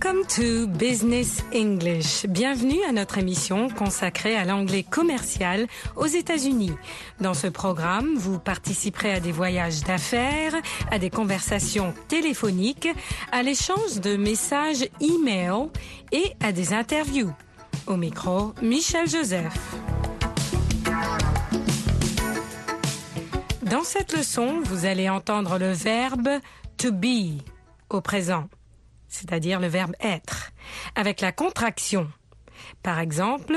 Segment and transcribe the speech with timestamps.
[0.00, 2.24] Welcome to Business English.
[2.26, 6.70] Bienvenue à notre émission consacrée à l'anglais commercial aux États-Unis.
[7.20, 10.54] Dans ce programme, vous participerez à des voyages d'affaires,
[10.92, 12.88] à des conversations téléphoniques,
[13.32, 15.68] à l'échange de messages e-mail
[16.12, 17.34] et à des interviews.
[17.88, 19.74] Au micro, Michel Joseph.
[23.62, 26.28] Dans cette leçon, vous allez entendre le verbe
[26.76, 27.42] to be
[27.90, 28.48] au présent
[29.08, 30.52] c'est-à-dire le verbe être,
[30.94, 32.10] avec la contraction.
[32.82, 33.56] Par exemple,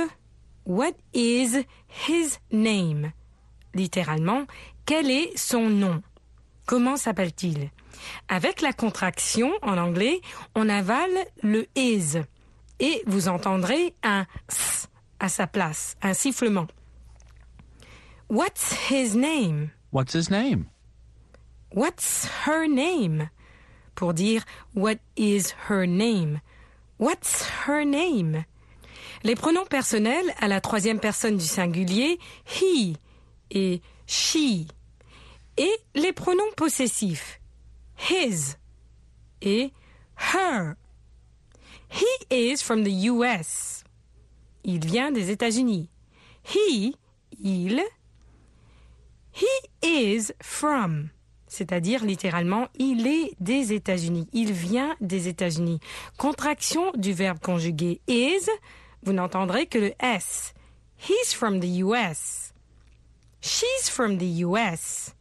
[0.66, 1.66] What is
[2.08, 3.12] his name?
[3.74, 4.46] Littéralement,
[4.86, 6.04] quel est son nom?
[6.66, 7.72] Comment s'appelle-t-il?
[8.28, 10.22] Avec la contraction en anglais,
[10.56, 12.18] on avale le is
[12.80, 14.88] et vous entendrez un s
[15.20, 16.68] à sa place, un sifflement.
[18.30, 19.70] What's his name?
[19.92, 20.66] What's his name?
[21.74, 23.30] What's her name?
[23.96, 24.44] Pour dire
[24.76, 26.42] What is her name?
[27.00, 28.46] What's her name?
[29.24, 32.96] Les pronoms personnels à la troisième personne du singulier, he
[33.52, 34.68] et she.
[35.58, 37.40] Et les pronoms possessifs,
[37.98, 38.56] his
[39.42, 39.74] et
[40.34, 40.76] her.
[41.90, 43.84] He is from the US.
[44.64, 45.90] Il vient des États-Unis.
[46.44, 46.96] He,
[47.44, 47.82] il.
[49.34, 49.48] He
[49.82, 51.12] is from
[51.52, 55.82] c'est-à-dire littéralement il est des États-Unis, il vient des États-Unis.
[56.18, 58.48] Contraction du verbe conjugué is,
[59.04, 60.54] vous n'entendrez que le S.
[60.98, 62.54] He's from the US.
[63.42, 65.14] She's from the US.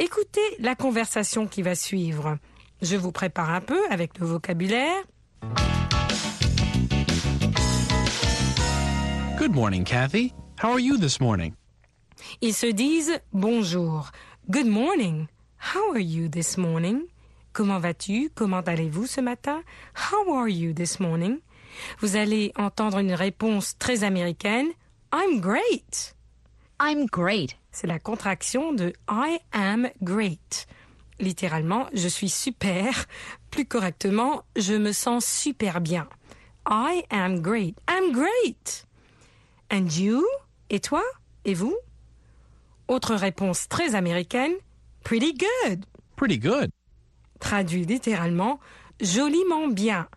[0.00, 2.36] Écoutez la conversation qui va suivre.
[2.82, 5.04] Je vous prépare un peu avec le vocabulaire.
[9.38, 10.32] Good morning, Kathy.
[10.60, 11.54] How are you this morning?
[12.40, 14.10] Ils se disent bonjour.
[14.50, 15.28] Good morning.
[15.56, 17.06] How are you this morning?
[17.54, 18.28] Comment vas-tu?
[18.34, 19.62] Comment allez-vous ce matin?
[19.94, 21.38] How are you this morning?
[22.00, 24.68] Vous allez entendre une réponse très américaine.
[25.14, 26.14] I'm great.
[26.78, 27.56] I'm great.
[27.72, 30.66] C'est la contraction de I am great.
[31.18, 33.06] Littéralement, je suis super.
[33.50, 36.06] Plus correctement, je me sens super bien.
[36.66, 37.78] I am great.
[37.88, 38.84] I'm great.
[39.72, 40.22] And you?
[40.68, 41.02] Et toi?
[41.46, 41.74] Et vous?
[42.88, 44.52] Autre réponse très américaine,
[45.04, 45.84] pretty good.
[46.16, 46.70] Pretty good.
[47.40, 48.60] Traduit littéralement,
[49.00, 50.08] joliment bien.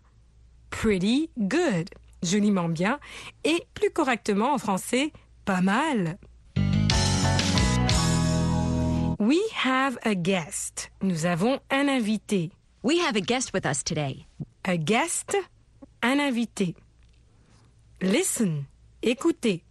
[0.70, 1.88] Pretty good.
[2.22, 2.98] Joliment bien.
[3.44, 5.12] Et plus correctement en français,
[5.44, 6.18] pas mal.
[9.18, 10.90] We have a guest.
[11.02, 12.50] Nous avons un invité.
[12.82, 14.26] We have a guest with us today.
[14.64, 15.36] A guest,
[16.02, 16.76] un invité.
[18.00, 18.64] Listen,
[19.02, 19.64] écoutez.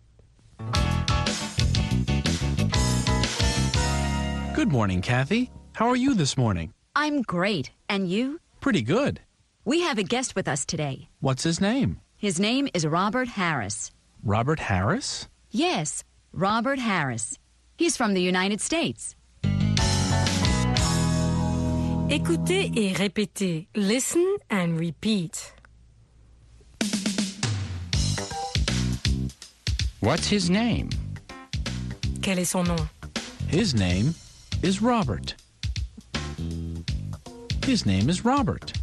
[4.57, 5.51] Good morning, Kathy.
[5.73, 6.73] How are you this morning?
[6.95, 7.69] I'm great.
[7.89, 8.39] And you?
[8.59, 9.19] Pretty good.
[9.65, 11.09] We have a guest with us today.
[11.19, 11.99] What's his name?
[12.15, 13.91] His name is Robert Harris.
[14.23, 15.27] Robert Harris?
[15.51, 16.03] Yes,
[16.33, 17.37] Robert Harris.
[17.77, 19.15] He's from the United States.
[22.09, 23.67] Écoutez et répétez.
[23.75, 25.53] Listen and repeat.
[29.99, 30.89] What's his name?
[32.23, 32.89] Quel est son nom?
[33.47, 34.15] His name
[34.63, 35.35] is Robert.
[37.65, 38.73] His name is Robert.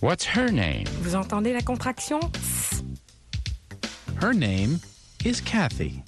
[0.00, 0.86] What's her name?
[1.02, 2.20] Vous entendez la contraction?
[4.20, 4.80] Her name
[5.24, 6.02] is Kathy.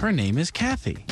[0.00, 1.04] Her name is Kathy.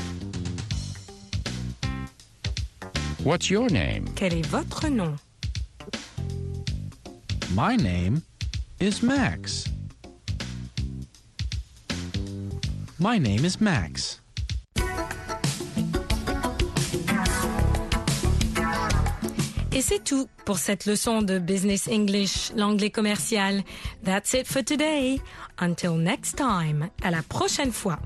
[3.23, 4.07] What's your name?
[4.17, 5.19] Quel est votre nom?
[7.55, 8.23] My name
[8.81, 9.69] is Max.
[13.01, 14.21] My name is Max.
[19.73, 23.63] Et c'est tout pour cette leçon de Business English, l'anglais commercial.
[24.05, 25.21] That's it for today.
[25.61, 26.89] Until next time.
[27.05, 28.01] À la prochaine fois.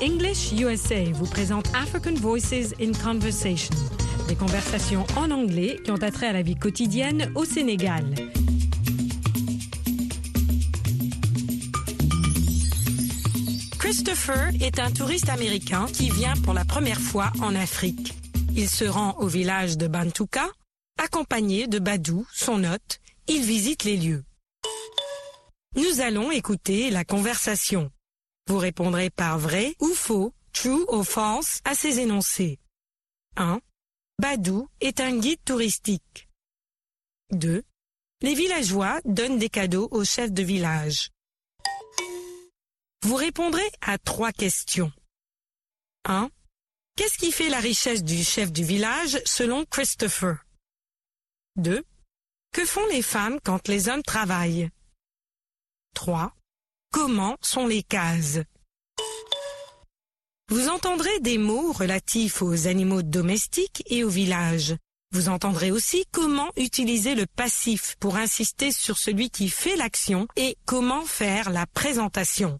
[0.00, 3.74] English USA vous présente African Voices in Conversation.
[4.28, 8.04] Des conversations en anglais qui ont attrait à la vie quotidienne au Sénégal.
[13.88, 18.12] Christopher est un touriste américain qui vient pour la première fois en Afrique.
[18.54, 20.46] Il se rend au village de Bantuka,
[20.98, 23.00] accompagné de Badou, son hôte.
[23.28, 24.24] Il visite les lieux.
[25.74, 27.90] Nous allons écouter la conversation.
[28.46, 32.58] Vous répondrez par vrai ou faux, true ou false à ces énoncés.
[33.38, 33.58] 1.
[34.20, 36.28] Badou est un guide touristique.
[37.30, 37.62] 2.
[38.20, 41.08] Les villageois donnent des cadeaux aux chefs de village.
[43.02, 44.92] Vous répondrez à trois questions.
[46.04, 46.30] 1.
[46.96, 50.38] Qu'est-ce qui fait la richesse du chef du village selon Christopher?
[51.56, 51.84] 2.
[52.52, 54.68] Que font les femmes quand les hommes travaillent?
[55.94, 56.34] 3.
[56.90, 58.40] Comment sont les cases?
[60.48, 64.74] Vous entendrez des mots relatifs aux animaux domestiques et au village.
[65.12, 70.56] Vous entendrez aussi comment utiliser le passif pour insister sur celui qui fait l'action et
[70.66, 72.58] comment faire la présentation.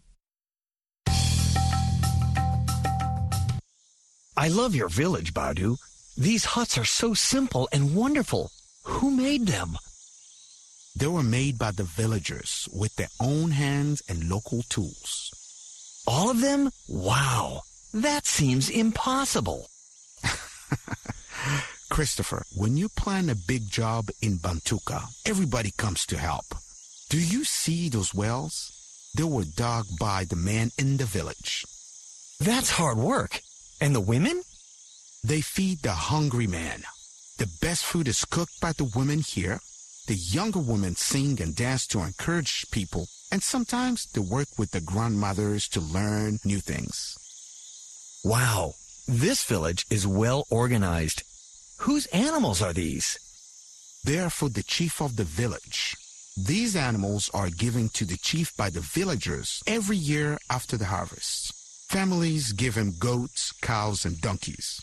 [4.39, 5.77] I love your village, Badu.
[6.15, 8.51] These huts are so simple and wonderful.
[8.85, 9.77] Who made them?
[10.95, 15.33] They were made by the villagers with their own hands and local tools.
[16.07, 16.71] All of them?
[16.87, 17.63] Wow.
[17.93, 19.67] That seems impossible.
[21.89, 26.45] Christopher, when you plan a big job in Bantuka, everybody comes to help.
[27.09, 28.71] Do you see those wells?
[29.17, 31.65] They were dug by the men in the village.
[32.39, 33.41] That's hard work.
[33.81, 34.43] And the women?
[35.23, 36.83] They feed the hungry man.
[37.37, 39.59] The best food is cooked by the women here.
[40.07, 44.81] The younger women sing and dance to encourage people, and sometimes they work with the
[44.81, 47.17] grandmothers to learn new things.
[48.23, 48.73] Wow.
[49.07, 51.23] This village is well organized.
[51.77, 53.17] Whose animals are these?
[54.03, 55.95] They are for the chief of the village.
[56.37, 61.48] These animals are given to the chief by the villagers every year after the harvest.
[61.89, 64.79] Families give him goats, cows, and donkeys.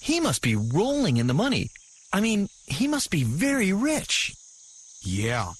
[0.00, 1.70] He must be rolling in the money.
[2.12, 4.34] I mean, he must be very rich.
[5.00, 5.52] Yeah,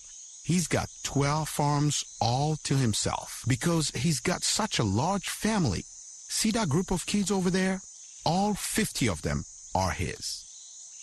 [0.43, 5.85] he's got 12 farms all to himself because he's got such a large family.
[6.29, 7.81] See that group of kids over there?
[8.27, 9.45] All 50 of them
[9.77, 10.45] are his.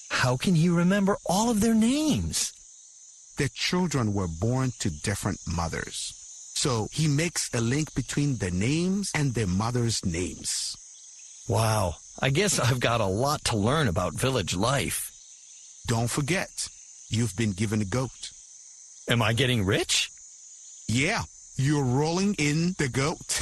[0.09, 2.51] How can he remember all of their names?
[3.37, 6.24] Their children were born to different mothers.
[6.65, 10.75] So he makes a link between the names and their mother's names.
[11.47, 11.97] Wow.
[12.19, 15.11] I guess I've got a lot to learn about village life.
[15.85, 16.67] Don't forget,
[17.07, 18.31] you've been given a goat.
[19.07, 20.09] Am I getting rich?
[20.87, 21.21] Yeah,
[21.55, 23.39] you're rolling in the goat.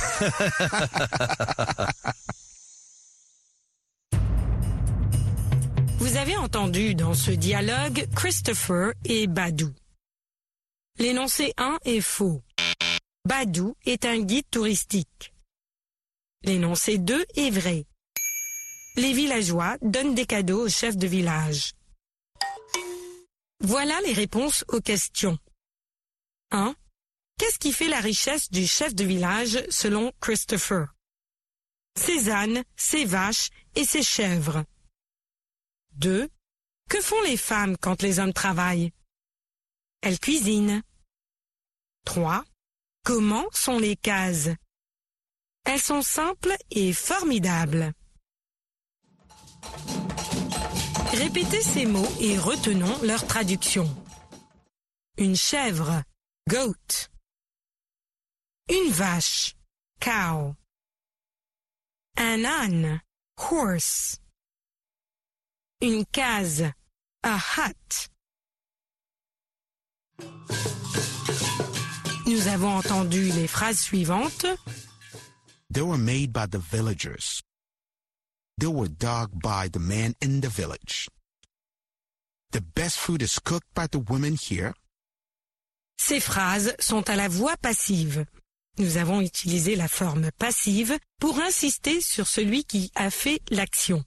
[6.00, 9.72] Vous avez entendu dans ce dialogue Christopher et Badou.
[11.00, 12.42] L'énoncé 1 est faux.
[13.26, 15.34] Badou est un guide touristique.
[16.44, 17.86] L'énoncé 2 est vrai.
[18.98, 21.72] Les villageois donnent des cadeaux au chef de village.
[23.62, 25.40] Voilà les réponses aux questions.
[26.52, 26.76] 1.
[27.40, 30.94] Qu'est-ce qui fait la richesse du chef de village selon Christopher?
[31.98, 34.66] Ses ânes, ses vaches et ses chèvres.
[35.94, 36.30] 2.
[36.90, 38.92] Que font les femmes quand les hommes travaillent?
[40.02, 40.84] Elles cuisinent.
[42.04, 42.44] 3.
[43.04, 44.48] Comment sont les cases?
[45.66, 47.92] Elles sont simples et formidables.
[51.12, 53.94] Répétez ces mots et retenons leur traduction.
[55.18, 56.02] Une chèvre,
[56.50, 57.10] goat.
[58.70, 59.56] Une vache,
[60.00, 60.56] cow.
[62.16, 63.02] Un âne,
[63.38, 64.18] horse.
[65.82, 66.72] Une case,
[67.22, 68.10] a hut.
[72.34, 74.48] Nous avons entendu les phrases suivantes.
[75.70, 77.44] they were made by the villagers.
[78.58, 81.08] They were dug by the men in the village.
[82.52, 84.74] The best food is cooked by the women here.
[85.98, 88.26] Ces phrases sont à la voix passive.
[88.80, 94.04] Nous avons utilisé la forme passive pour insister sur celui qui a fait l'action.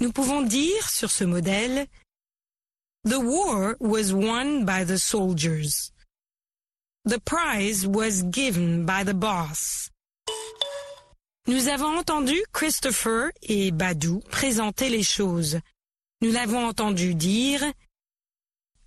[0.00, 1.86] Nous pouvons dire sur ce modèle
[3.04, 5.92] The war was won by the soldiers.
[7.04, 9.90] The prize was given by the boss.
[11.48, 15.58] Nous avons entendu Christopher et Badou présenter les choses.
[16.20, 17.60] Nous l'avons entendu dire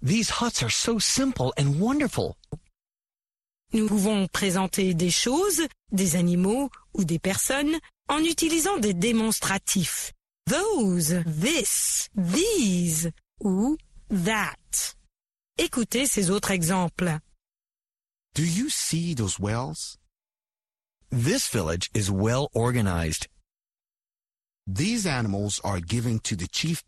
[0.02, 2.38] These huts are so simple and wonderful.
[3.74, 10.14] Nous pouvons présenter des choses, des animaux ou des personnes en utilisant des démonstratifs.
[10.48, 13.76] Those, this, these ou
[14.10, 14.96] that.
[15.58, 17.20] Écoutez ces autres exemples.
[18.36, 19.98] Do you see those wells?
[21.10, 23.28] This village is well organized.
[24.68, 26.84] These animals are given to the chief.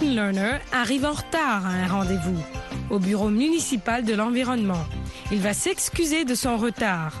[0.00, 2.38] Martin Lerner arrive en retard à un rendez-vous
[2.88, 4.84] au bureau municipal de l'environnement.
[5.32, 7.20] Il va s'excuser de son retard.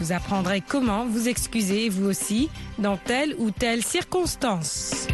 [0.00, 5.06] Vous apprendrez comment vous excuser vous aussi dans telle ou telle circonstance.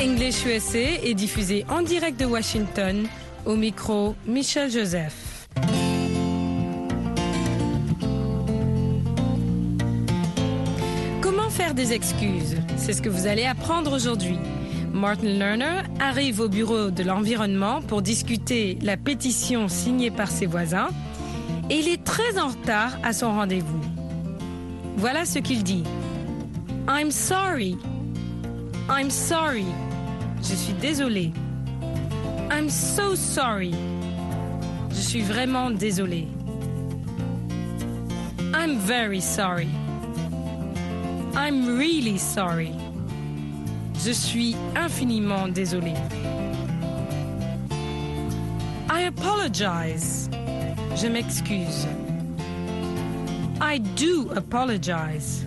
[0.00, 3.06] English USA est diffusé en direct de Washington
[3.44, 5.21] au micro Michel Joseph.
[11.74, 14.38] Des excuses C'est ce que vous allez apprendre aujourd'hui.
[14.92, 20.88] Martin Lerner arrive au bureau de l'environnement pour discuter la pétition signée par ses voisins
[21.70, 23.80] et il est très en retard à son rendez-vous.
[24.96, 25.84] Voilà ce qu'il dit.
[26.88, 27.78] I'm sorry.
[28.90, 29.66] I'm sorry.
[30.42, 31.32] Je suis désolé.
[32.50, 33.72] I'm so sorry.
[34.90, 36.28] Je suis vraiment désolé.
[38.54, 39.68] I'm very sorry.
[41.34, 42.72] I'm really sorry.
[44.04, 45.94] Je suis infiniment désolé.
[48.90, 50.28] I apologize.
[50.94, 51.86] Je m'excuse.
[53.60, 55.46] I do apologize.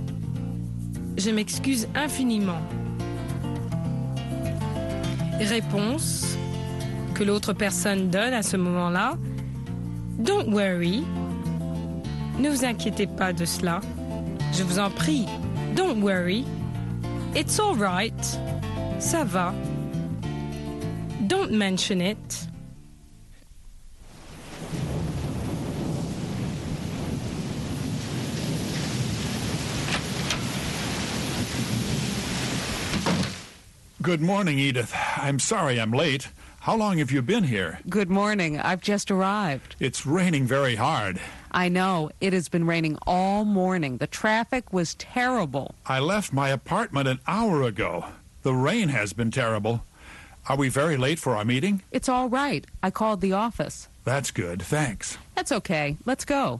[1.17, 2.61] Je m'excuse infiniment.
[5.39, 6.37] Réponse
[7.13, 9.17] que l'autre personne donne à ce moment-là.
[10.17, 11.03] Don't worry.
[12.39, 13.81] Ne vous inquiétez pas de cela.
[14.53, 15.25] Je vous en prie.
[15.75, 16.45] Don't worry.
[17.35, 18.17] It's all right.
[18.97, 19.53] Ça va.
[21.27, 22.47] Don't mention it.
[34.01, 34.95] Good morning, Edith.
[35.17, 36.29] I'm sorry I'm late.
[36.61, 37.79] How long have you been here?
[37.89, 38.59] Good morning.
[38.59, 39.75] I've just arrived.
[39.79, 41.19] It's raining very hard.
[41.55, 42.11] I know.
[42.19, 43.97] It has been raining all morning.
[43.97, 45.73] The traffic was terrible.
[45.85, 48.07] I left my apartment an hour ago.
[48.43, 49.85] The rain has been terrible.
[50.49, 51.81] Are we very late for our meeting?
[51.91, 52.67] It's all right.
[52.83, 53.87] I called the office.
[54.03, 54.61] That's good.
[54.61, 55.17] Thanks.
[55.33, 55.95] That's okay.
[56.05, 56.59] Let's go.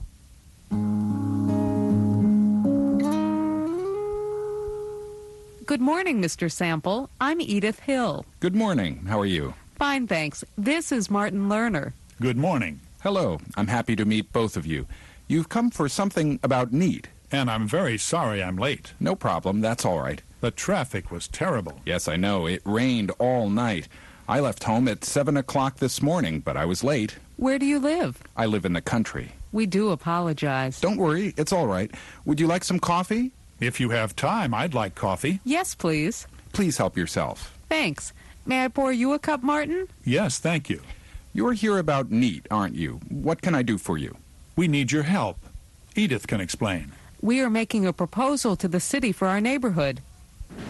[5.66, 6.50] Good morning, Mr.
[6.50, 7.10] Sample.
[7.20, 8.24] I'm Edith Hill.
[8.40, 9.04] Good morning.
[9.06, 9.52] How are you?
[9.74, 10.42] Fine, thanks.
[10.56, 11.92] This is Martin Lerner.
[12.18, 12.80] Good morning.
[13.06, 13.38] Hello.
[13.56, 14.88] I'm happy to meet both of you.
[15.28, 17.06] You've come for something about NEAT.
[17.30, 18.94] And I'm very sorry I'm late.
[18.98, 19.60] No problem.
[19.60, 20.20] That's all right.
[20.40, 21.80] The traffic was terrible.
[21.86, 22.46] Yes, I know.
[22.46, 23.86] It rained all night.
[24.28, 27.16] I left home at 7 o'clock this morning, but I was late.
[27.36, 28.20] Where do you live?
[28.36, 29.30] I live in the country.
[29.52, 30.80] We do apologize.
[30.80, 31.32] Don't worry.
[31.36, 31.92] It's all right.
[32.24, 33.30] Would you like some coffee?
[33.60, 35.38] If you have time, I'd like coffee.
[35.44, 36.26] Yes, please.
[36.52, 37.56] Please help yourself.
[37.68, 38.12] Thanks.
[38.44, 39.86] May I pour you a cup, Martin?
[40.04, 40.82] Yes, thank you.
[41.36, 42.98] You're here about NEAT, aren't you?
[43.10, 44.16] What can I do for you?
[44.56, 45.36] We need your help.
[45.94, 46.92] Edith can explain.
[47.20, 50.00] We are making a proposal to the city for our neighborhood.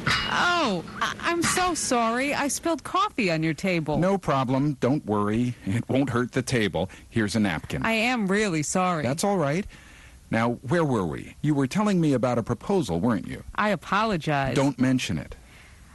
[0.09, 2.35] Oh, I- I'm so sorry.
[2.35, 3.99] I spilled coffee on your table.
[3.99, 4.77] No problem.
[4.81, 5.55] Don't worry.
[5.67, 6.91] It won't hurt the table.
[7.09, 7.87] Here's a napkin.
[7.87, 9.05] I am really sorry.
[9.05, 9.65] That's all right.
[10.33, 11.37] Now, where were we?
[11.43, 13.45] You were telling me about a proposal, weren't you?
[13.55, 14.57] I apologize.
[14.57, 15.37] Don't mention it.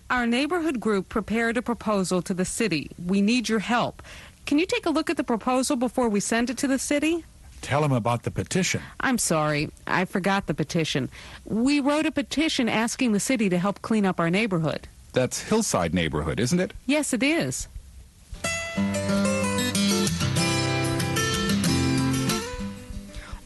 [0.10, 2.90] Our neighborhood group prepared a proposal to the city.
[3.06, 4.02] We need your help.
[4.46, 7.24] Can you take a look at the proposal before we send it to the city?
[7.62, 8.82] Tell him about the petition.
[9.00, 9.70] I'm sorry.
[9.86, 11.10] I forgot the petition.
[11.46, 14.88] We wrote a petition asking the city to help clean up our neighborhood.
[15.14, 16.74] That's Hillside neighborhood, isn't it?
[16.88, 17.68] Yes, it is.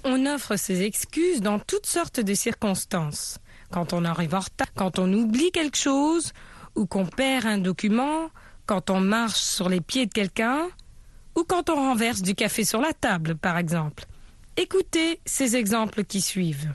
[0.03, 3.39] On offre ses excuses dans toutes sortes de circonstances.
[3.71, 6.31] Quand on arrive en retard, quand on oublie quelque chose,
[6.75, 8.29] ou qu'on perd un document,
[8.67, 10.69] quand on marche sur les pieds de quelqu'un,
[11.35, 14.05] ou quand on renverse du café sur la table, par exemple.
[14.57, 16.73] Écoutez ces exemples qui suivent.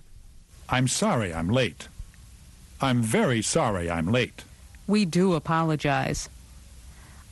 [0.71, 1.88] I'm sorry I'm late.
[2.83, 4.45] I'm very sorry I'm late.
[4.87, 6.29] We do apologize.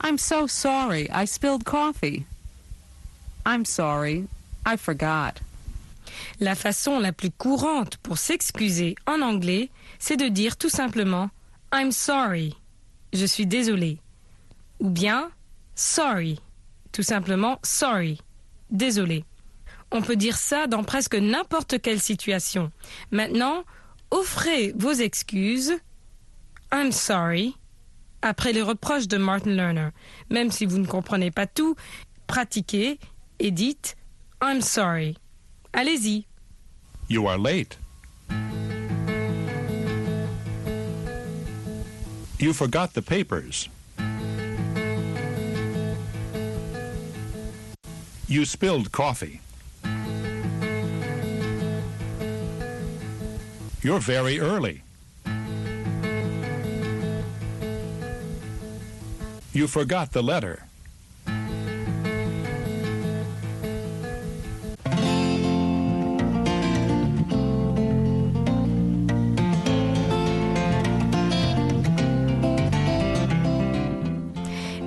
[0.03, 1.09] I'm so sorry.
[1.11, 2.25] I spilled coffee.
[3.45, 4.27] I'm sorry.
[4.65, 5.41] I forgot.
[6.41, 11.31] La façon la plus courante pour s'excuser en anglais, c'est de dire tout simplement
[11.73, 12.57] I'm sorry.
[13.13, 13.99] Je suis désolé.
[14.81, 15.31] Ou bien
[15.75, 16.41] sorry.
[16.93, 18.21] Tout simplement sorry.
[18.71, 19.25] Désolé.
[19.91, 22.71] On peut dire ça dans presque n'importe quelle situation.
[23.11, 23.65] Maintenant,
[24.11, 25.73] offrez vos excuses.
[26.73, 27.57] I'm sorry.
[28.21, 29.91] Après les reproches de Martin Lerner.
[30.31, 31.77] Même si vous ne comprenez pas tout,
[32.27, 32.99] pratiquez
[33.39, 33.97] et dites
[34.43, 35.17] I'm sorry.
[35.73, 36.27] Allez-y.
[37.09, 37.79] You are late.
[42.39, 43.69] You forgot the papers.
[48.31, 49.41] You spilled coffee.
[53.83, 54.83] You're very early.
[59.55, 60.63] You forgot the letter.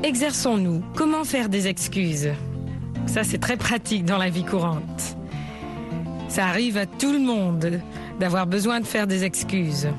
[0.04, 0.84] Exerçons-nous.
[0.96, 2.30] Comment faire des excuses
[3.12, 5.18] Ça, c'est très pratique dans la vie courante.
[6.30, 7.82] Ça arrive à tout le monde
[8.22, 9.90] d'avoir besoin de faire des excuses.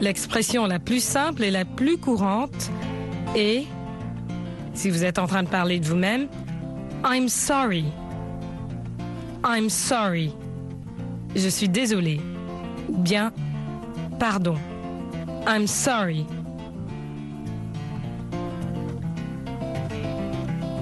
[0.00, 2.70] L'expression la plus simple et la plus courante
[3.36, 3.66] est,
[4.72, 6.26] si vous êtes en train de parler de vous-même,
[7.04, 7.84] I'm sorry.
[9.46, 10.32] I'm sorry.
[11.36, 12.18] Je suis désolé.
[12.88, 13.30] Bien,
[14.18, 14.56] pardon.
[15.46, 16.24] I'm sorry.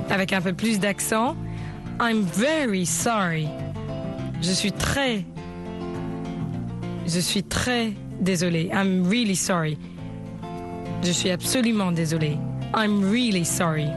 [0.09, 1.35] Avec un peu plus d'accent,
[1.99, 3.49] I'm very sorry.
[4.43, 5.25] Je suis très
[7.07, 8.71] je suis très désolé.
[8.73, 9.79] I'm really sorry.
[11.03, 12.37] Je suis absolument désolé.
[12.75, 13.89] I'm really sorry.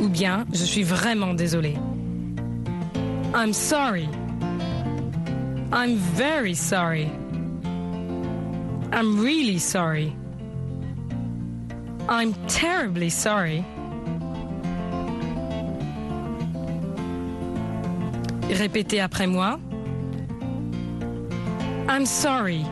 [0.00, 1.76] Ou bien, je suis vraiment désolé.
[3.34, 4.08] I'm sorry.
[5.72, 7.10] I'm very sorry.
[8.92, 10.14] I'm really sorry.
[12.08, 13.64] I'm terribly sorry.
[18.50, 19.58] Répétez après moi.
[21.88, 22.64] I'm sorry.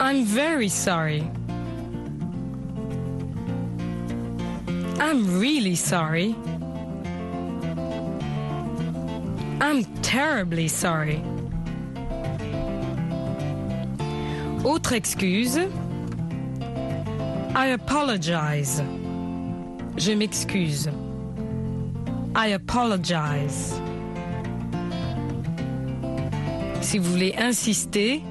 [0.00, 1.22] I'm very sorry.
[5.00, 6.34] I'm really sorry.
[9.60, 11.20] I'm terribly sorry.
[14.64, 15.58] Autre excuse.
[17.54, 18.82] I apologize.
[19.96, 20.88] Je m'excuse.
[22.40, 23.80] I apologize.
[26.80, 28.22] Si vous voulez insister,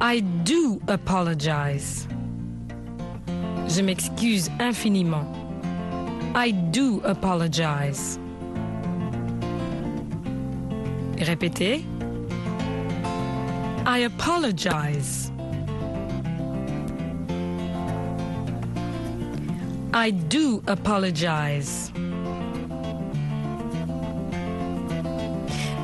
[0.00, 2.08] I do apologize.
[3.68, 5.24] Je m'excuse infiniment.
[6.34, 8.18] I do apologize.
[11.18, 11.84] Répétez.
[13.86, 15.30] I apologize.
[19.94, 21.92] I do apologize.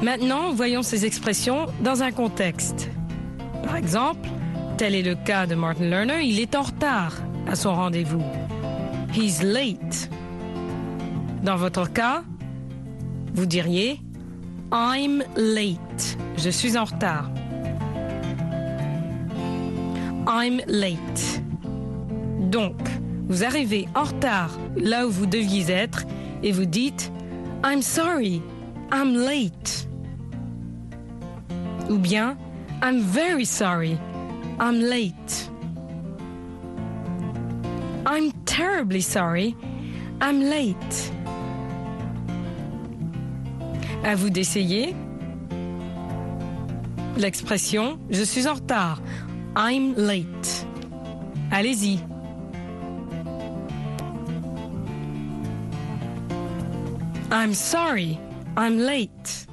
[0.03, 2.91] Maintenant, voyons ces expressions dans un contexte.
[3.62, 4.29] Par exemple,
[4.77, 7.15] tel est le cas de Martin Lerner, il est en retard
[7.47, 8.23] à son rendez-vous.
[9.15, 10.11] He's late.
[11.45, 12.25] Dans votre cas,
[13.33, 14.01] vous diriez
[14.73, 16.19] I'm late.
[16.37, 17.31] Je suis en retard.
[20.27, 21.43] I'm late.
[22.51, 22.77] Donc,
[23.29, 26.03] vous arrivez en retard là où vous deviez être
[26.43, 27.12] et vous dites
[27.65, 28.43] I'm sorry,
[28.93, 29.87] I'm late.
[31.93, 32.39] Ou bien
[32.83, 33.99] I'm very sorry,
[34.59, 35.51] I'm late.
[38.07, 39.55] I'm terribly sorry,
[40.23, 41.13] I'm late.
[44.05, 44.97] À vous d'essayer.
[47.19, 49.03] L'expression je suis en retard.
[49.55, 50.67] I'm late.
[51.51, 52.01] Allez-y.
[57.31, 58.19] I'm sorry.
[58.57, 59.47] I'm late.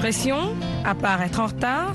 [0.00, 1.92] Autre expression, à part être en retard.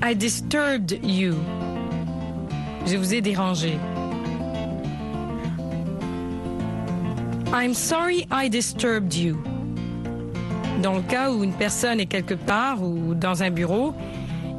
[0.00, 1.34] I disturbed you.
[2.86, 3.76] Je vous ai dérangé.
[7.52, 9.36] I'm sorry I disturbed you.
[10.80, 13.94] Dans le cas où une personne est quelque part ou dans un bureau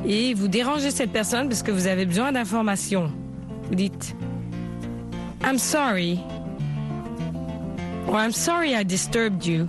[0.05, 3.09] et vous dérangez cette personne parce que vous avez besoin d'informations,
[3.69, 4.17] vous dites
[5.45, 6.19] I'm sorry.
[8.07, 9.67] Or I'm sorry I disturbed you.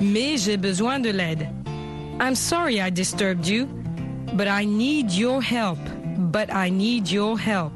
[0.00, 1.48] Mais j'ai besoin de l'aide.
[2.20, 3.66] I'm sorry I disturbed you,
[4.34, 5.78] but I need your help.
[6.18, 7.72] But I need your help.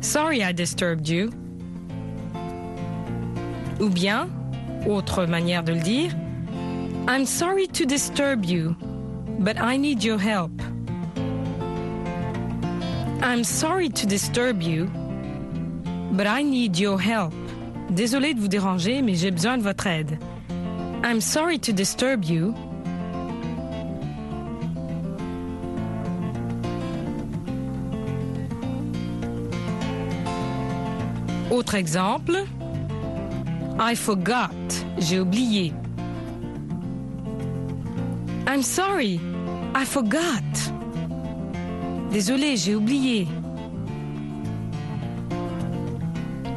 [0.00, 1.30] Sorry I disturbed you.
[3.80, 4.28] Ou bien,
[4.86, 6.12] autre manière de le dire,
[7.08, 8.76] I'm sorry to disturb you,
[9.38, 10.52] but I need your help.
[13.22, 14.90] I'm sorry to disturb you,
[16.12, 17.32] but I need your help.
[17.90, 20.18] Désolé de vous déranger, mais j'ai besoin de votre aide.
[21.02, 22.54] I'm sorry to disturb you.
[31.50, 32.44] Autre exemple.
[33.78, 34.50] I forgot.
[34.98, 35.72] J'ai oublié.
[38.46, 39.20] I'm sorry.
[39.74, 40.44] I forgot.
[42.12, 43.26] Désolé, j'ai oublié.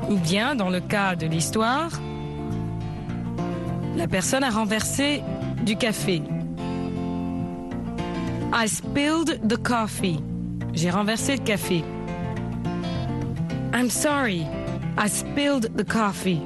[0.09, 1.89] Ou bien, dans le cas de l'histoire,
[3.95, 5.23] la personne a renversé
[5.63, 6.21] du café.
[8.53, 10.19] I spilled the coffee.
[10.73, 11.83] J'ai renversé le café.
[13.73, 14.45] I'm sorry.
[14.97, 16.41] I spilled the coffee.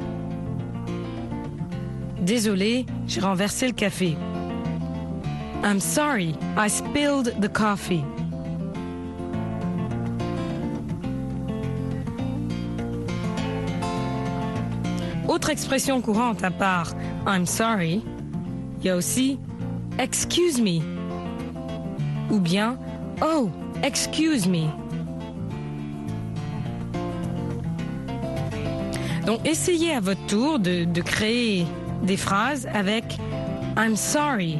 [2.21, 4.17] Désolé, j'ai renversé le café.
[5.63, 6.35] I'm sorry.
[6.57, 8.03] I spilled the coffee.
[15.37, 16.95] Autre expression courante à part
[17.27, 18.01] I'm sorry,
[18.79, 19.37] il y a aussi
[19.99, 20.81] excuse me
[22.31, 22.79] ou bien
[23.21, 23.51] oh,
[23.83, 24.65] excuse me.
[29.27, 31.67] Donc essayez à votre tour de, de créer
[32.01, 33.03] des phrases avec
[33.77, 34.57] I'm sorry.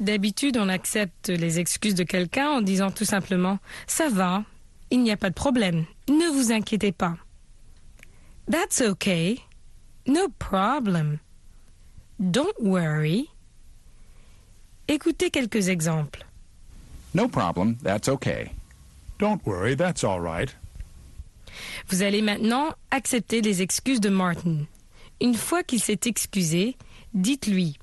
[0.00, 3.54] D'habitude, on accepte les excuses de quelqu'un en disant tout simplement⁇
[3.86, 4.44] ça va,
[4.94, 7.16] il n'y a pas de problème, ne vous inquiétez pas⁇
[8.50, 9.40] That's okay,
[10.06, 11.18] no problem,
[12.20, 13.28] don't worry.
[14.86, 16.24] Écoutez quelques exemples.
[17.12, 18.52] No problem, that's okay.
[19.18, 20.54] Don't worry, that's all right.
[21.88, 24.66] Vous allez maintenant accepter les excuses de Martin.
[25.20, 26.76] Une fois qu'il s'est excusé,
[27.14, 27.78] dites-lui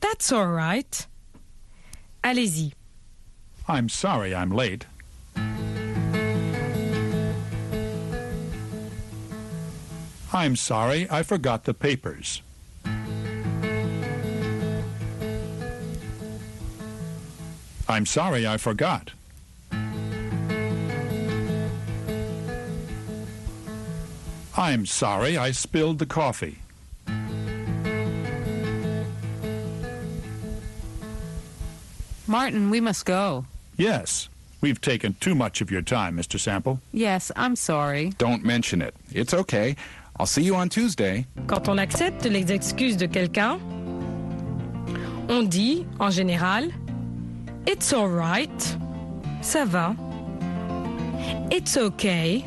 [0.00, 1.08] That's all right.
[2.22, 2.74] Allez-y.
[3.68, 4.86] I'm sorry I'm late.
[10.34, 12.40] I'm sorry I forgot the papers.
[17.86, 19.10] I'm sorry I forgot.
[24.56, 26.58] I'm sorry I spilled the coffee.
[32.26, 33.44] Martin, we must go.
[33.76, 34.30] Yes,
[34.62, 36.40] we've taken too much of your time, Mr.
[36.40, 36.80] Sample.
[36.92, 38.10] Yes, I'm sorry.
[38.16, 38.94] Don't mention it.
[39.12, 39.76] It's okay.
[40.18, 41.26] I'll see you on Tuesday.
[41.46, 43.58] Quand on accepte les excuses de quelqu'un,
[45.28, 46.70] on dit en général
[47.66, 48.78] It's all right.
[49.40, 49.94] Ça va.
[51.50, 52.44] It's okay.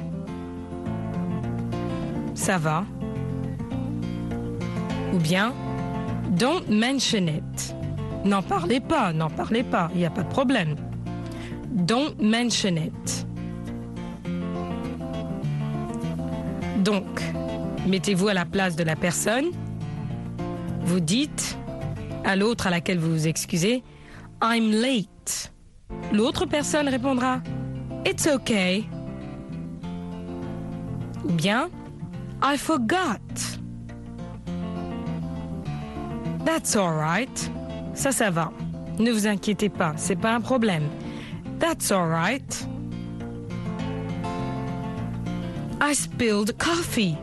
[2.34, 2.86] Ça va.
[5.14, 5.54] Ou bien
[6.38, 7.76] Don't mention it.
[8.26, 10.76] N'en parlez pas, n'en parlez pas, il n'y a pas de problème.
[11.70, 13.26] Don't mention it.
[16.84, 17.22] Donc,
[17.88, 19.52] mettez-vous à la place de la personne.
[20.82, 21.58] Vous dites
[22.24, 23.84] à l'autre à laquelle vous vous excusez,
[24.44, 25.52] I'm late.
[26.12, 27.42] L'autre personne répondra,
[28.06, 28.86] It's okay.
[31.24, 31.70] Ou bien,
[32.44, 33.20] I forgot.
[36.46, 37.52] That's all right.
[37.96, 38.52] Ça, ça va.
[39.00, 40.84] Ne vous inquiétez pas, c'est pas un problème.
[41.60, 42.68] That's all right.
[45.82, 47.18] I spilled coffee.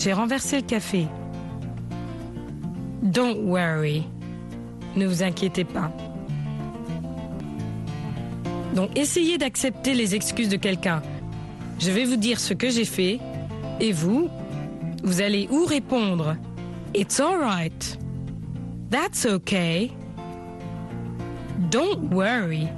[0.00, 1.06] J'ai renversé le café.
[3.02, 4.06] Don't worry.
[4.96, 5.92] Ne vous inquiétez pas.
[8.74, 11.02] Donc essayez d'accepter les excuses de quelqu'un.
[11.78, 13.20] Je vais vous dire ce que j'ai fait
[13.78, 14.30] et vous,
[15.02, 16.34] vous allez ou répondre?
[16.94, 17.98] It's all right.
[18.90, 19.90] That's okay.
[21.70, 22.68] Don't worry.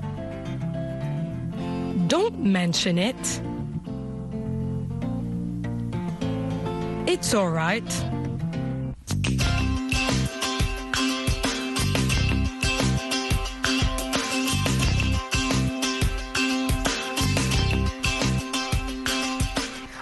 [2.08, 3.42] Don't mention it.
[7.14, 7.84] It's all right.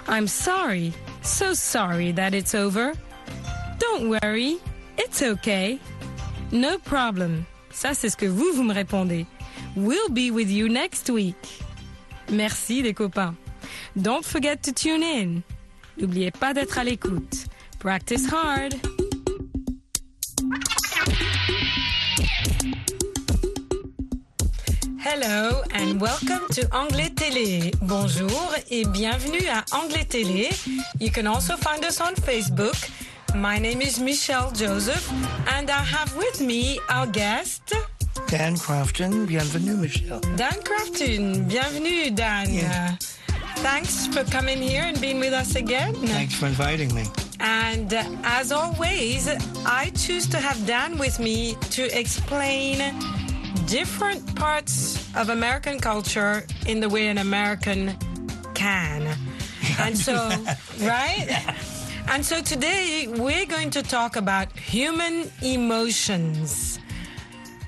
[0.07, 2.93] I'm sorry, so sorry that it's over.
[3.77, 4.57] Don't worry,
[4.97, 5.81] it's okay.
[6.53, 7.45] No problem.
[7.73, 9.25] Ça, c'est ce que vous, vous me répondez.
[9.75, 11.35] We'll be with you next week.
[12.29, 13.35] Merci les copains.
[14.01, 15.43] Don't forget to tune in.
[16.01, 17.45] N'oubliez pas d'être à l'écoute.
[17.77, 18.73] Practice hard.
[25.05, 27.71] Hello and welcome to Anglais Télé.
[27.83, 30.49] Bonjour et bienvenue à Anglais Télé.
[30.99, 32.89] You can also find us on Facebook.
[33.35, 35.07] My name is Michelle Joseph,
[35.55, 37.75] and I have with me our guest,
[38.27, 39.27] Dan Crofton.
[39.27, 40.19] Bienvenue, Michelle.
[40.35, 41.47] Dan Crafton.
[41.47, 42.51] Bienvenue, Dan.
[42.51, 42.95] Yeah.
[43.57, 45.93] Thanks for coming here and being with us again.
[45.93, 47.05] Thanks for inviting me.
[47.39, 49.27] And uh, as always,
[49.65, 52.95] I choose to have Dan with me to explain
[53.67, 57.95] different parts of American culture in the way an American
[58.53, 59.15] can.
[59.79, 60.13] And so,
[60.81, 61.55] right?
[62.09, 66.79] And so today we're going to talk about human emotions.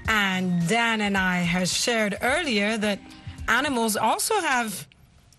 [0.08, 3.00] And Dan and I have shared earlier that
[3.48, 4.88] animals also have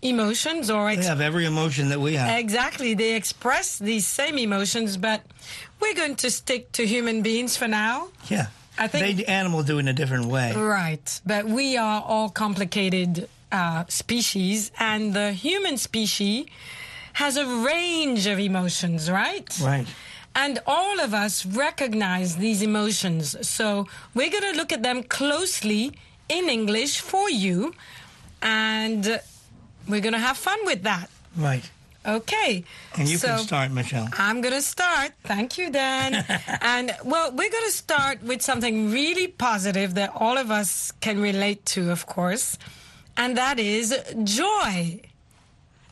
[0.09, 2.37] emotions or They have every emotion that we have.
[2.39, 2.93] Exactly.
[2.93, 5.21] They express these same emotions, but
[5.79, 8.09] we're going to stick to human beings for now.
[8.29, 8.47] yeah.
[8.77, 10.51] I think- they animal do in a different way.
[10.53, 11.21] Right.
[11.25, 16.47] But we are all complicated uh, species, and the human species
[17.13, 19.47] has a range of emotions, right?
[19.63, 19.87] Right.
[20.35, 23.37] And all of us recognize these emotions.
[23.47, 25.93] So we're going to look at them closely
[26.27, 27.73] in English for you,
[28.41, 29.21] and
[29.87, 31.09] we're going to have fun with that.
[31.35, 31.69] Right.
[32.05, 32.63] Okay.
[32.97, 34.07] And you so can start, Michelle.
[34.13, 35.11] I'm going to start.
[35.23, 36.23] Thank you, Dan.
[36.61, 41.19] and well, we're going to start with something really positive that all of us can
[41.19, 42.57] relate to, of course,
[43.17, 45.01] and that is joy.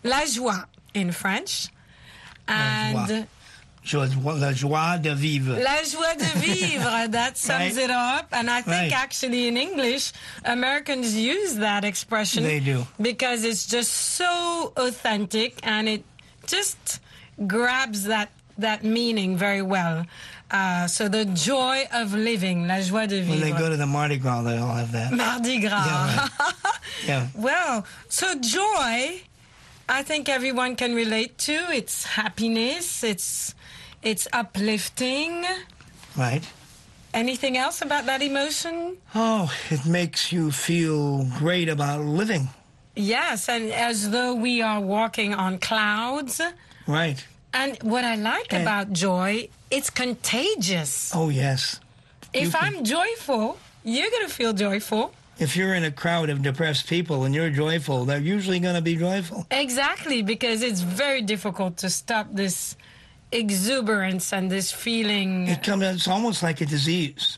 [0.03, 1.69] La joie in French.
[2.47, 3.27] And
[3.85, 5.57] La joie de vivre.
[5.61, 7.77] La joie de vivre, that sums Right.
[7.77, 8.27] it up.
[8.31, 8.93] And I think Right.
[8.93, 10.11] actually in English,
[10.45, 12.43] Americans use that expression.
[12.43, 12.85] They do.
[13.01, 16.03] Because it's just so authentic and it
[16.47, 16.99] just
[17.47, 20.05] grabs that, that meaning very well.
[20.51, 23.31] Uh, so the joy of living, la joie de vivre.
[23.31, 25.11] When they go to the Mardi Gras, they all have that.
[25.11, 25.85] Mardi Gras.
[25.85, 26.29] Yeah,
[27.07, 27.27] Yeah.
[27.35, 29.21] Well, so joy,
[29.89, 31.53] I think everyone can relate to.
[31.71, 33.03] It's happiness.
[33.03, 33.55] It's
[34.03, 35.45] it's uplifting.
[36.17, 36.43] Right.
[37.13, 38.97] Anything else about that emotion?
[39.15, 42.49] Oh, it makes you feel great about living.
[42.95, 46.41] Yes, and as though we are walking on clouds.
[46.87, 47.23] Right.
[47.53, 51.11] And what I like And- about joy, it's contagious.
[51.13, 51.79] Oh, yes.
[52.33, 55.13] if can- I'm joyful, you're going to feel joyful.
[55.39, 58.81] If you're in a crowd of depressed people and you're joyful, they're usually going to
[58.81, 59.45] be joyful.
[59.51, 62.75] Exactly, because it's very difficult to stop this
[63.33, 65.47] exuberance and this feeling.
[65.47, 65.83] It comes.
[65.83, 67.37] It's almost like a disease.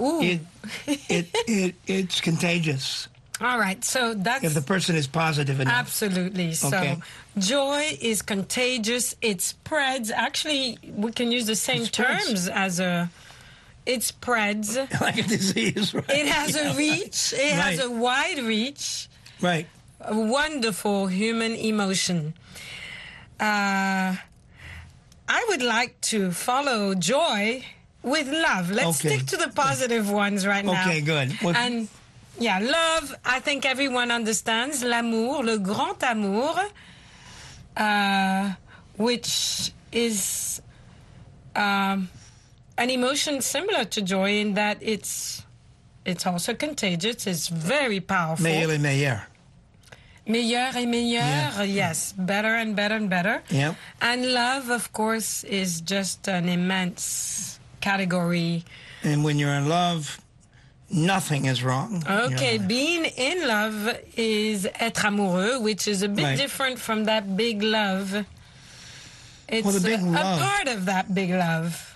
[0.00, 0.20] Ooh.
[0.22, 0.40] It,
[0.86, 3.08] it, it, it's contagious
[3.40, 5.74] All right, so that's if the person is positive enough.
[5.74, 6.68] absolutely so.
[6.68, 6.96] Okay.
[7.38, 9.14] Joy is contagious.
[9.20, 10.10] It spreads.
[10.10, 13.10] Actually, we can use the same terms as a.
[13.86, 14.76] It spreads.
[15.00, 16.04] like a disease, right?
[16.08, 17.32] It has a reach.
[17.36, 17.86] It has Right.
[17.86, 19.08] a wide reach.
[19.40, 19.66] Right.
[20.00, 22.32] A wonderful human emotion.
[23.38, 24.16] Uh,
[25.32, 27.64] I would like to follow joy
[28.02, 28.70] with love.
[28.72, 29.08] Let's Okay.
[29.16, 30.82] stick to the positive ones right now.
[30.88, 31.30] Okay, good.
[31.40, 31.86] What- And
[32.38, 34.82] yeah, love, I think everyone understands.
[34.82, 36.56] L'amour, le grand amour,
[37.76, 38.52] uh,
[38.96, 40.60] which is
[41.54, 42.08] um,
[42.76, 45.42] an emotion similar to joy in that it's
[46.04, 47.26] it's also contagious.
[47.26, 48.42] It's very powerful.
[48.44, 49.22] Meilleur et meilleur.
[50.26, 51.62] Meilleur et meilleur, Yeah.
[51.64, 53.42] yes, better and better and better.
[53.50, 53.74] Yep.
[54.00, 58.64] And love, of course, is just an immense category.
[59.02, 60.20] And when you're in love,
[60.90, 62.04] nothing is wrong.
[62.06, 66.36] Okay, being in love is être amoureux, which is a bit Right.
[66.38, 68.26] different from that big love.
[69.48, 71.89] It's Well, big a, love- a part of that big love.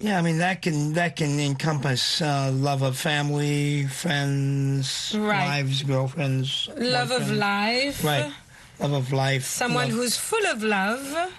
[0.00, 5.46] Yeah, I mean that can that can encompass uh, love of family, friends, Right.
[5.48, 8.04] wives, girlfriends, Love of life.
[8.04, 8.32] Right.
[8.78, 9.44] Love of life.
[9.44, 11.32] Someone love, who's full of love.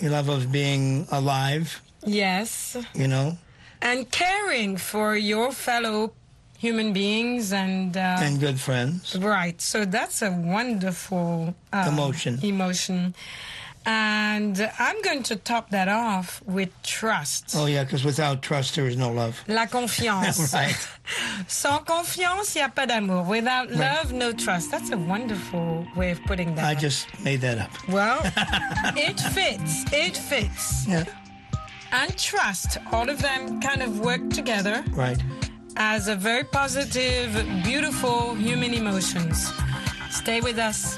[0.00, 1.82] love of being alive.
[2.06, 2.76] Yes.
[2.94, 3.36] You know,
[3.82, 6.12] And caring for your fellow
[6.56, 7.94] human beings and.
[7.96, 9.16] Uh, and good friends.
[9.20, 9.60] Right.
[9.60, 12.38] So that's a wonderful uh, Emotion.
[12.42, 13.14] Emotion.
[13.90, 17.54] And I'm going to top that off with trust.
[17.56, 19.42] Oh yeah, because without trust there is no love.
[19.48, 20.52] La confiance.
[20.52, 20.76] Right.
[21.48, 23.22] Sans confiance, il n'y a pas d'amour.
[23.26, 23.78] Without Right.
[23.78, 24.70] love, no trust.
[24.70, 26.66] That's a wonderful way of putting that.
[26.66, 27.70] I just made that up.
[27.88, 28.20] Well,
[28.94, 29.84] it fits.
[29.90, 30.86] It fits.
[30.86, 31.04] Yeah.
[31.90, 35.18] And trust, all of them kind of work together Right.
[35.76, 37.32] as a very positive,
[37.64, 39.50] beautiful human emotions.
[40.10, 40.94] Stay with us.